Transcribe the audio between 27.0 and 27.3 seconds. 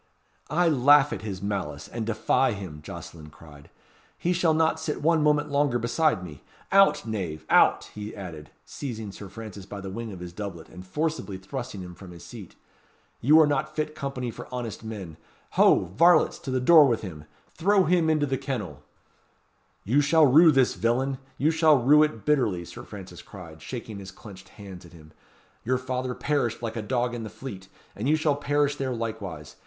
in the